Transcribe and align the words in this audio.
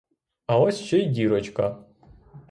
А 0.47 0.59
ось 0.59 0.79
ще 0.79 0.99
й 0.99 1.05
дірочка! 1.05 1.83